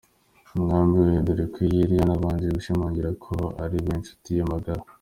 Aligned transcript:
umwami 0.57 0.95
we, 1.05 1.11
dore 1.25 1.45
ko 1.53 1.59
yari 1.79 1.93
yanabanje 1.99 2.47
gushimangira 2.55 3.09
ko 3.25 3.35
ari 3.63 3.77
we 3.85 3.93
nshuti 4.01 4.29
ye 4.37 4.43
magara. 4.53 4.81